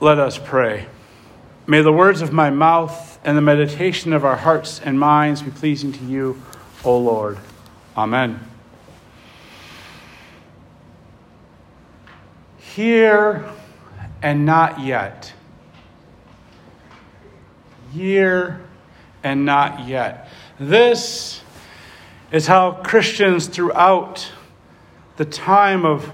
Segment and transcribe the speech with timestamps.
[0.00, 0.86] Let us pray.
[1.66, 5.50] May the words of my mouth and the meditation of our hearts and minds be
[5.50, 6.40] pleasing to you,
[6.84, 7.36] O Lord.
[7.96, 8.38] Amen.
[12.58, 13.44] Here
[14.22, 15.32] and not yet.
[17.92, 18.60] Here
[19.24, 20.28] and not yet.
[20.60, 21.40] This
[22.30, 24.30] is how Christians throughout
[25.16, 26.12] the time of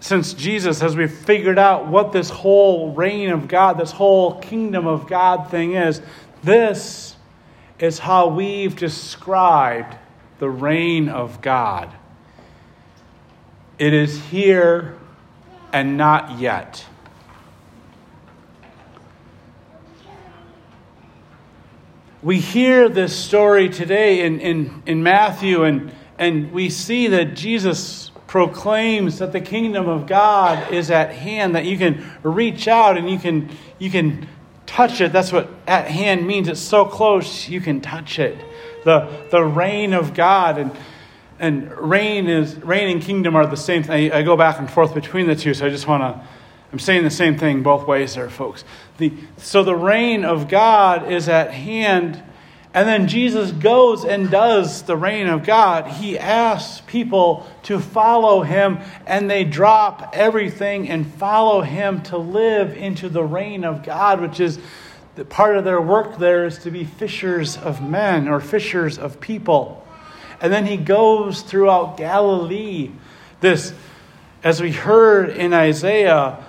[0.00, 4.86] since Jesus, as we've figured out what this whole reign of God, this whole kingdom
[4.86, 6.00] of God thing is,
[6.42, 7.16] this
[7.78, 9.96] is how we've described
[10.38, 11.92] the reign of God.
[13.78, 14.96] It is here
[15.72, 16.84] and not yet.
[22.22, 28.10] We hear this story today in, in, in Matthew, and, and we see that Jesus
[28.28, 33.10] proclaims that the kingdom of God is at hand, that you can reach out and
[33.10, 34.28] you can, you can
[34.66, 35.12] touch it.
[35.12, 36.46] That's what at hand means.
[36.46, 38.38] It's so close you can touch it.
[38.84, 40.70] The, the reign of God and,
[41.38, 44.12] and reign is reign and kingdom are the same thing.
[44.12, 46.28] I, I go back and forth between the two, so I just want to.
[46.70, 48.62] I'm saying the same thing both ways there, folks.
[48.98, 52.22] The, so the reign of God is at hand
[52.74, 55.86] and then Jesus goes and does the reign of God.
[55.86, 62.76] He asks people to follow him, and they drop everything and follow him to live
[62.76, 64.58] into the reign of God, which is
[65.14, 69.20] the part of their work there is to be fishers of men or fishers of
[69.20, 69.84] people.
[70.40, 72.90] And then he goes throughout Galilee.
[73.40, 73.72] This,
[74.44, 76.44] as we heard in Isaiah,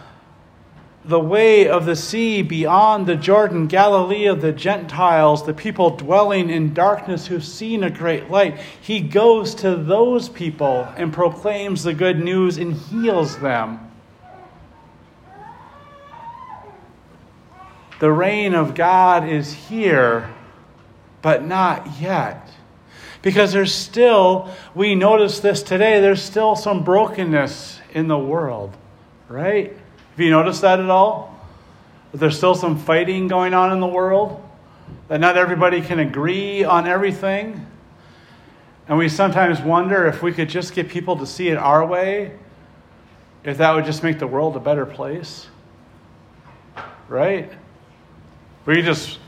[1.05, 6.49] the way of the sea beyond the Jordan, Galilee of the Gentiles, the people dwelling
[6.49, 8.59] in darkness who've seen a great light.
[8.81, 13.79] He goes to those people and proclaims the good news and heals them.
[17.99, 20.33] The reign of God is here,
[21.21, 22.49] but not yet.
[23.21, 28.75] Because there's still, we notice this today, there's still some brokenness in the world,
[29.27, 29.75] right?
[30.19, 31.33] Have you noticed that at all?
[32.11, 34.43] That there's still some fighting going on in the world?
[35.07, 37.65] That not everybody can agree on everything?
[38.89, 42.37] And we sometimes wonder if we could just get people to see it our way,
[43.45, 45.47] if that would just make the world a better place.
[47.07, 47.49] Right?
[48.65, 49.19] We just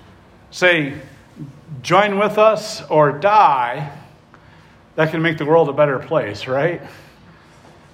[0.49, 0.99] say,
[1.81, 3.97] join with us or die.
[4.95, 6.81] That can make the world a better place, right?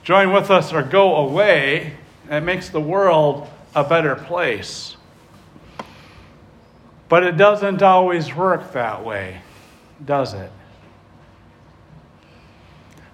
[0.03, 1.93] Join with us or go away
[2.29, 4.95] it makes the world a better place.
[7.09, 9.41] But it doesn't always work that way,
[10.03, 10.51] does it?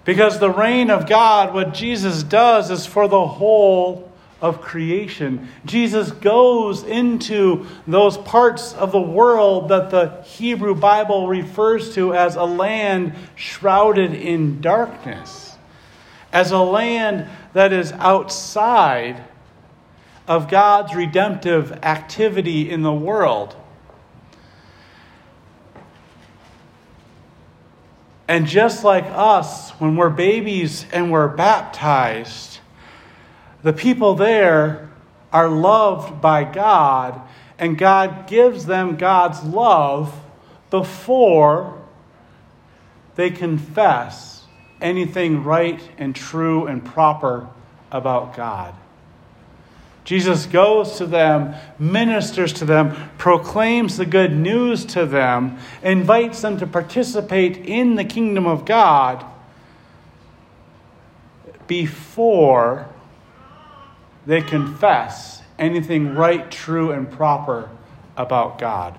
[0.04, 4.12] Because the reign of God, what Jesus does is for the whole
[4.44, 5.48] of creation.
[5.64, 12.36] Jesus goes into those parts of the world that the Hebrew Bible refers to as
[12.36, 15.56] a land shrouded in darkness,
[16.30, 19.24] as a land that is outside
[20.28, 23.56] of God's redemptive activity in the world.
[28.26, 32.58] And just like us, when we're babies and we're baptized,
[33.62, 34.90] the people there
[35.32, 37.20] are loved by God,
[37.58, 40.14] and God gives them God's love
[40.70, 41.80] before
[43.14, 44.33] they confess
[44.84, 47.48] anything right and true and proper
[47.90, 48.74] about God.
[50.04, 56.58] Jesus goes to them, ministers to them, proclaims the good news to them, invites them
[56.58, 59.24] to participate in the kingdom of God
[61.66, 62.86] before
[64.26, 67.70] they confess anything right, true, and proper
[68.16, 68.98] about God.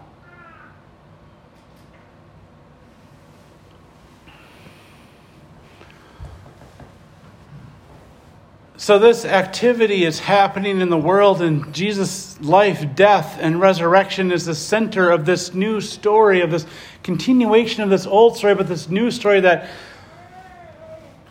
[8.85, 14.45] So, this activity is happening in the world, and Jesus' life, death, and resurrection is
[14.45, 16.67] the center of this new story, of this
[17.01, 19.71] continuation of this old story, but this new story that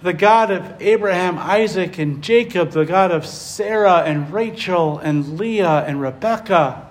[0.03, 5.85] the God of Abraham, Isaac, and Jacob, the God of Sarah, and Rachel, and Leah,
[5.87, 6.91] and Rebekah,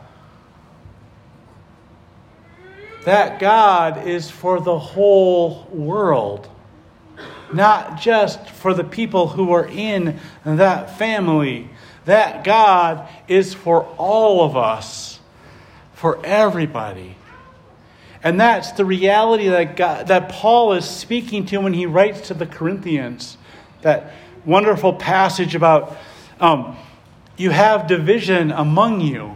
[3.04, 6.48] that God is for the whole world
[7.54, 11.70] not just for the people who are in that family.
[12.06, 15.20] That God is for all of us,
[15.94, 17.16] for everybody.
[18.24, 22.34] And that's the reality that, God, that Paul is speaking to when he writes to
[22.34, 23.38] the Corinthians.
[23.82, 24.14] That
[24.46, 25.98] wonderful passage about
[26.40, 26.78] um,
[27.38, 29.36] you have division among you.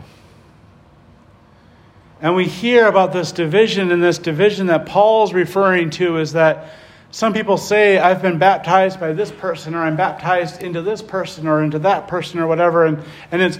[2.21, 6.73] And we hear about this division, and this division that Paul's referring to is that
[7.11, 11.47] some people say, I've been baptized by this person, or I'm baptized into this person,
[11.47, 12.85] or into that person, or whatever.
[12.85, 13.59] And, and it's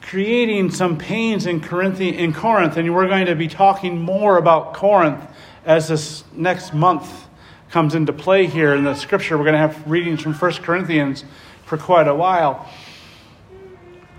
[0.00, 2.76] creating some pains in, in Corinth.
[2.76, 5.22] And we're going to be talking more about Corinth
[5.64, 7.26] as this next month
[7.70, 9.38] comes into play here in the scripture.
[9.38, 11.24] We're going to have readings from 1 Corinthians
[11.64, 12.68] for quite a while.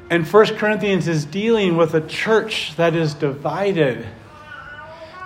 [0.09, 4.07] And 1 Corinthians is dealing with a church that is divided,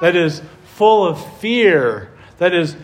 [0.02, 0.42] that is
[0.76, 2.76] full of fear, that is,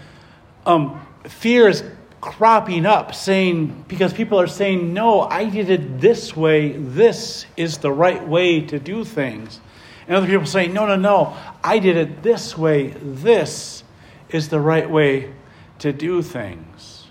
[0.66, 1.84] um, fear is
[2.22, 7.80] cropping up, saying, because people are saying, no, I did it this way, this is
[7.80, 9.60] the right way to do things.
[10.08, 13.84] And other people saying, no, no, no, I did it this way, this
[14.30, 15.34] is the right way
[15.80, 17.08] to do things.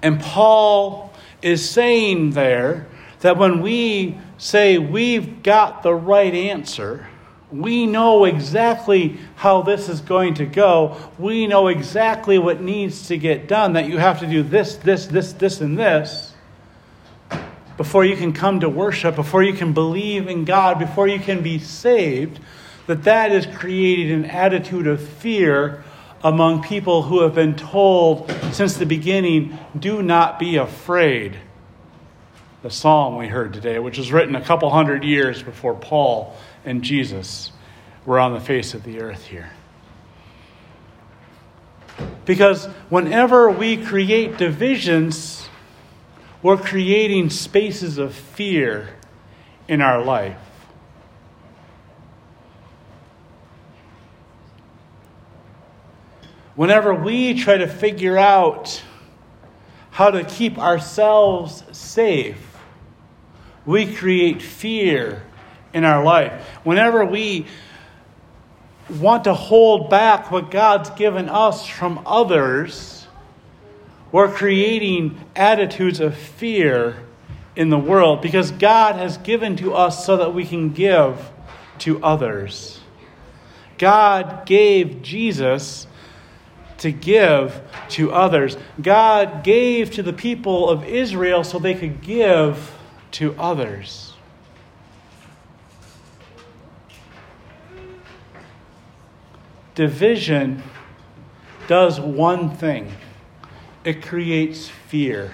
[0.00, 1.12] And Paul
[1.42, 2.86] is saying there
[3.20, 7.08] that when we say we've got the right answer,
[7.52, 10.96] we know exactly how this is going to go.
[11.18, 15.06] We know exactly what needs to get done, that you have to do this, this,
[15.06, 16.32] this, this, and this
[17.76, 21.42] before you can come to worship, before you can believe in God, before you can
[21.42, 22.38] be saved,
[22.86, 25.82] that that has created an attitude of fear
[26.22, 31.36] among people who have been told since the beginning, do not be afraid.
[32.62, 36.82] The psalm we heard today, which was written a couple hundred years before Paul and
[36.82, 37.52] Jesus
[38.04, 39.50] were on the face of the earth here.
[42.24, 45.48] Because whenever we create divisions,
[46.42, 48.90] we're creating spaces of fear
[49.68, 50.38] in our life.
[56.54, 58.82] whenever we try to figure out
[59.90, 62.56] how to keep ourselves safe,
[63.64, 65.22] we create fear
[65.72, 66.32] in our life.
[66.64, 67.46] Whenever we
[68.88, 73.06] want to hold back what God's given us from others,
[74.10, 76.96] we're creating attitudes of fear
[77.56, 81.30] in the world because God has given to us so that we can give
[81.78, 82.80] to others.
[83.78, 85.86] God gave Jesus
[86.78, 87.60] to give
[87.90, 88.56] to others.
[88.80, 92.76] God gave to the people of Israel so they could give
[93.12, 94.11] to others.
[99.74, 100.62] Division
[101.66, 102.92] does one thing
[103.84, 105.32] it creates fear.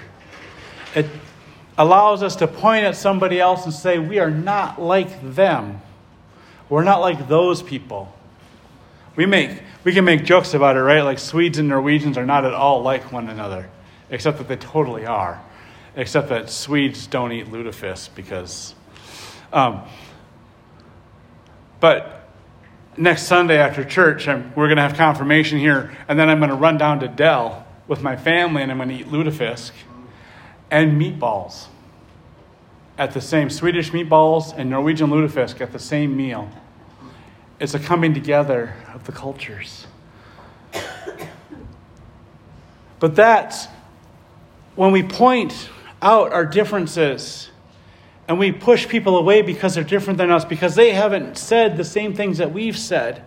[0.95, 1.07] It
[1.77, 5.81] allows us to point at somebody else and say, We are not like them.
[6.69, 8.15] We're not like those people.
[9.17, 11.03] We make we can make jokes about it, right?
[11.03, 13.69] Like Swedes and Norwegians are not at all like one another,
[14.11, 15.43] except that they totally are.
[15.97, 18.75] Except that Swedes don't eat lutefisk because.
[19.53, 19.83] Um,
[21.81, 22.18] but
[22.99, 26.51] next Sunday after church, I'm, we're going to have confirmation here, and then I'm going
[26.51, 29.73] to run down to Dell with my family, and I'm going to eat lutefisk
[30.71, 31.67] and meatballs
[32.99, 36.51] at the same Swedish meatballs and Norwegian lutefisk at the same meal.
[37.61, 39.87] It's a coming together of the cultures.
[43.01, 43.69] But that's
[44.75, 45.69] when we point
[46.03, 47.51] out our differences
[48.29, 51.85] and we push people away because they're different than us, because they haven't said the
[51.85, 53.25] same things that we've said,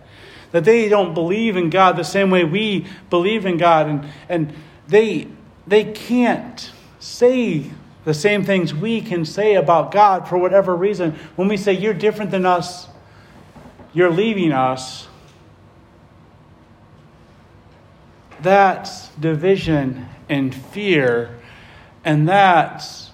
[0.52, 4.54] that they don't believe in God the same way we believe in God, and, and
[4.86, 5.26] they,
[5.66, 7.70] they can't say
[8.04, 11.12] the same things we can say about God for whatever reason.
[11.34, 12.88] When we say, You're different than us,
[13.92, 15.08] you're leaving us,
[18.40, 21.38] that's division and fear,
[22.04, 23.11] and that's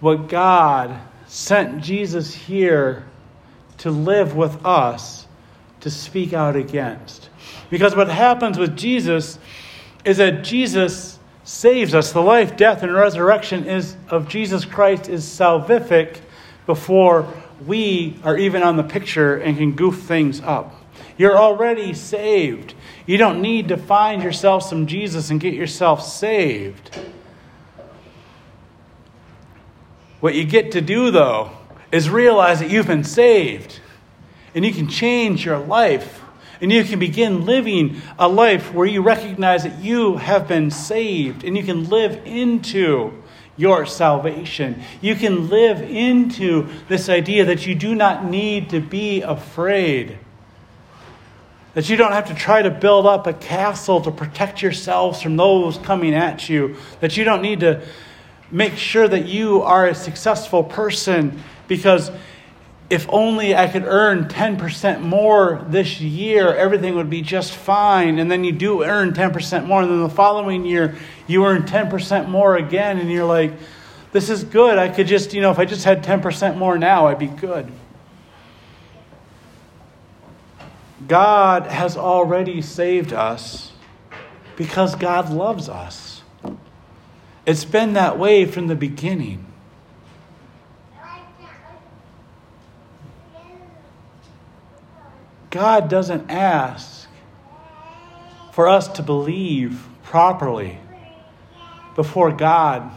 [0.00, 3.04] what God sent Jesus here
[3.78, 5.26] to live with us
[5.80, 7.30] to speak out against.
[7.70, 9.38] Because what happens with Jesus
[10.04, 12.12] is that Jesus saves us.
[12.12, 16.18] The life, death, and resurrection is of Jesus Christ is salvific
[16.66, 17.32] before
[17.66, 20.74] we are even on the picture and can goof things up.
[21.16, 22.74] You're already saved.
[23.06, 26.98] You don't need to find yourself some Jesus and get yourself saved.
[30.20, 31.50] What you get to do, though,
[31.90, 33.80] is realize that you've been saved
[34.54, 36.22] and you can change your life
[36.60, 41.42] and you can begin living a life where you recognize that you have been saved
[41.42, 43.14] and you can live into
[43.56, 44.82] your salvation.
[45.00, 50.18] You can live into this idea that you do not need to be afraid.
[51.74, 55.36] That you don't have to try to build up a castle to protect yourselves from
[55.36, 56.76] those coming at you.
[57.00, 57.82] That you don't need to
[58.50, 62.10] make sure that you are a successful person because
[62.90, 68.18] if only I could earn 10% more this year, everything would be just fine.
[68.18, 69.82] And then you do earn 10% more.
[69.82, 70.96] And then the following year,
[71.28, 72.98] you earn 10% more again.
[72.98, 73.52] And you're like,
[74.10, 74.76] this is good.
[74.76, 77.70] I could just, you know, if I just had 10% more now, I'd be good.
[81.06, 83.70] God has already saved us
[84.56, 86.09] because God loves us.
[87.50, 89.44] It's been that way from the beginning.
[95.50, 97.08] God doesn't ask
[98.52, 100.78] for us to believe properly
[101.96, 102.88] before God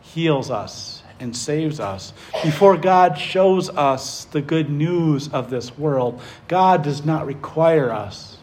[0.00, 2.12] heals us and saves us,
[2.42, 6.20] before God shows us the good news of this world.
[6.48, 8.38] God does not require us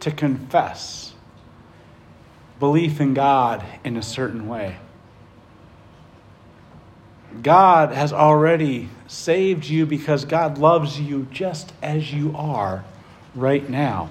[0.00, 1.12] to confess
[2.58, 4.78] belief in God in a certain way.
[7.42, 12.84] God has already saved you because God loves you just as you are
[13.34, 14.10] right now.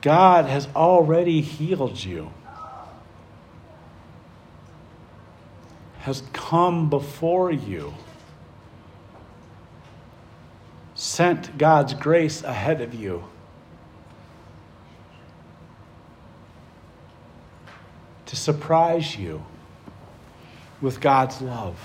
[0.00, 2.30] God has already healed you,
[6.00, 7.94] has come before you,
[10.94, 13.24] sent God's grace ahead of you.
[18.44, 19.42] Surprise you
[20.82, 21.78] with God's love.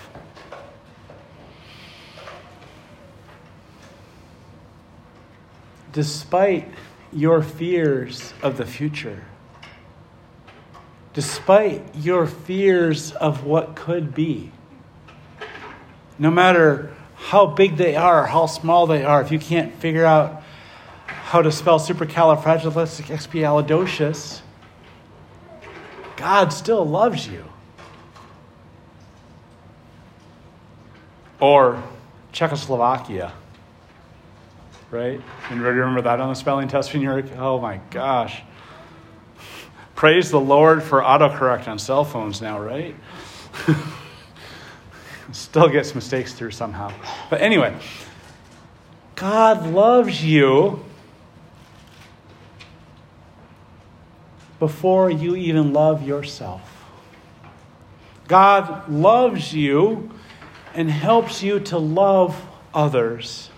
[5.94, 6.68] Despite
[7.14, 9.24] your fears of the future,
[11.14, 14.52] despite your fears of what could be,
[16.20, 20.44] no matter how big they are, how small they are, if you can't figure out
[21.08, 24.42] how to spell supercalifragilisticexpialidocious,
[26.20, 27.46] God still loves you.
[31.40, 31.82] Or
[32.34, 33.32] Czechoslovakia,
[34.92, 35.22] right?
[35.50, 38.42] Anybody remember that on the spelling test when you were, oh my gosh.
[39.96, 42.96] Praise the Lord for autocorrect on cell phones now, right?
[45.32, 46.92] Still gets mistakes through somehow.
[47.30, 47.74] But anyway,
[49.16, 50.84] God loves you
[54.60, 56.62] before you even love yourself.
[58.28, 60.12] God loves you
[60.76, 62.40] and helps you to love
[62.74, 63.50] others.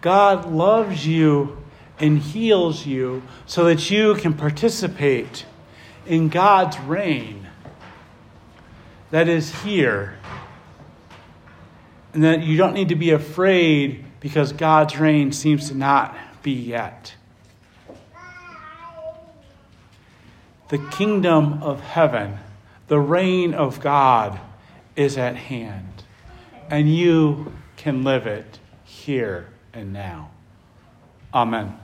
[0.00, 1.62] God loves you
[1.98, 5.44] and heals you so that you can participate
[6.06, 7.46] in God's reign
[9.12, 10.18] that is here.
[12.14, 16.52] And that you don't need to be afraid because God's reign seems to not be
[16.52, 17.14] yet.
[20.72, 22.38] The kingdom of heaven,
[22.88, 24.40] the reign of God
[24.96, 26.04] is at hand,
[26.70, 30.30] and you can live it here and now.
[31.34, 31.78] Amen.